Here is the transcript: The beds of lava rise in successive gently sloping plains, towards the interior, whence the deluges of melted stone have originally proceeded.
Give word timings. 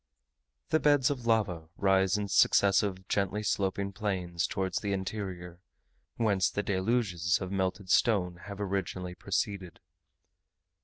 The 0.69 0.79
beds 0.79 1.11
of 1.11 1.27
lava 1.27 1.69
rise 1.77 2.17
in 2.17 2.27
successive 2.27 3.07
gently 3.07 3.43
sloping 3.43 3.93
plains, 3.93 4.47
towards 4.47 4.79
the 4.79 4.93
interior, 4.93 5.59
whence 6.15 6.49
the 6.49 6.63
deluges 6.63 7.37
of 7.39 7.51
melted 7.51 7.91
stone 7.91 8.37
have 8.47 8.59
originally 8.59 9.13
proceeded. 9.13 9.79